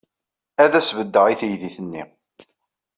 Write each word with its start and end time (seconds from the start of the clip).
Ad 0.63 0.73
as-beddeɣ 0.79 1.25
i 1.27 1.35
teydit-nni. 1.39 2.03